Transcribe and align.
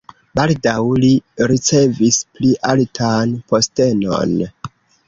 Baldaŭ 0.37 0.79
li 1.03 1.11
ricevis 1.51 2.19
pli 2.39 2.51
altan 2.75 3.39
postenon. 3.53 4.37